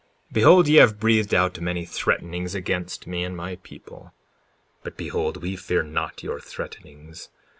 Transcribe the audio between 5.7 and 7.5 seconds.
not your threatenings.